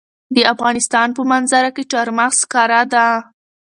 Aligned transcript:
د 0.35 0.37
افغانستان 0.53 1.07
په 1.17 1.21
منظره 1.31 1.69
کې 1.75 1.83
چار 1.91 2.07
مغز 2.17 2.37
ښکاره 2.45 2.81
ده. 2.93 3.07